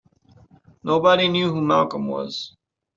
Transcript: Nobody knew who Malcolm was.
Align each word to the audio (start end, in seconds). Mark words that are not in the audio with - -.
Nobody 0.83 1.27
knew 1.27 1.51
who 1.53 1.61
Malcolm 1.61 2.07
was. 2.07 2.55